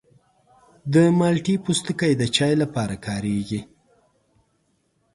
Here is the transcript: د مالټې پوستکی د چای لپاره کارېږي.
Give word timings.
د 0.93 0.95
مالټې 1.19 1.55
پوستکی 1.63 2.11
د 2.17 2.23
چای 2.35 2.53
لپاره 2.63 2.95
کارېږي. 3.05 3.61